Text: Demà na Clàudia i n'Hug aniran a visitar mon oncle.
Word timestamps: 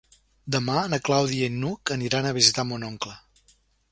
Demà 0.53 0.77
na 0.93 0.99
Clàudia 1.09 1.49
i 1.51 1.59
n'Hug 1.59 1.93
aniran 1.97 2.29
a 2.29 2.33
visitar 2.39 2.65
mon 2.71 2.89
oncle. 2.91 3.13